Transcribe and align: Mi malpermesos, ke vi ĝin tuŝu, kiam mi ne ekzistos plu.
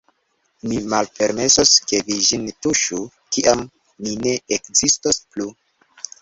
Mi 0.69 0.77
malpermesos, 0.93 1.73
ke 1.91 1.99
vi 2.07 2.17
ĝin 2.29 2.47
tuŝu, 2.67 3.03
kiam 3.37 3.61
mi 4.07 4.17
ne 4.25 4.35
ekzistos 4.59 5.23
plu. 5.37 5.49